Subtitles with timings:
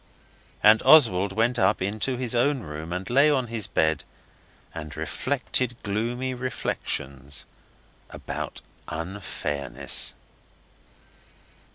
[0.63, 4.03] And Oswald went up into his own room and lay on his bed,
[4.73, 7.45] and reflected gloomy reflections
[8.09, 10.15] about unfairness.